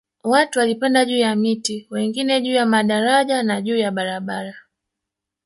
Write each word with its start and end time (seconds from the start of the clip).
Watu 0.23 0.59
walipanda 0.59 1.05
juu 1.05 1.17
ya 1.17 1.35
miti 1.35 1.87
wengine 1.89 2.41
juu 2.41 2.51
ya 2.51 2.65
madaraja 2.65 3.43
na 3.43 3.61
juu 3.61 3.75
ya 3.75 3.91
barabara 3.91 4.55